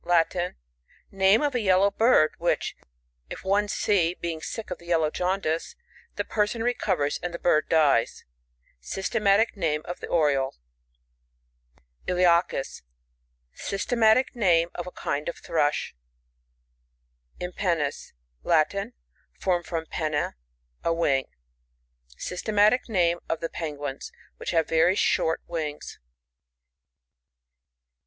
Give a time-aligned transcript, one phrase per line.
[0.15, 0.55] —Latin.
[1.13, 2.75] (Nameof a yellow bird, which,
[3.29, 5.75] if one see, being sick of the yellow jaundice,
[6.15, 8.25] the person recovers, and the bird dies.)
[8.81, 10.55] Sys« tematic name of the Oriole.
[12.07, 12.81] Iliacus.—
[13.67, 15.95] Systematic name of a kind of Thrush,
[17.39, 18.13] Impbnnis.—
[18.43, 18.93] Latin,
[19.39, 20.31] (formed from pen^ na,
[20.83, 21.27] a wing.)
[22.17, 25.99] Systematic name of the Penguins which have very shoit wings.